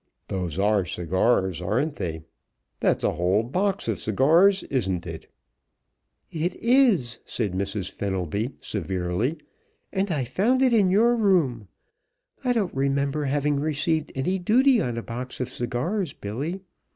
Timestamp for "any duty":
14.15-14.81